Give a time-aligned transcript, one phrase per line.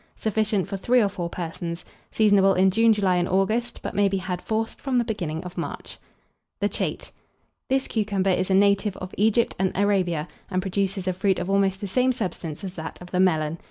[0.15, 1.85] Sufficient for 3 or 4 persons.
[2.11, 5.59] Seasonable in June, July, and August; but may be had, forced, from the beginning of
[5.59, 5.99] March.
[6.59, 7.11] THE CHATE.
[7.69, 11.81] This cucumber is a native of Egypt and Arabia, and produces a fruit of almost
[11.81, 13.59] the same substance as that of the Melon.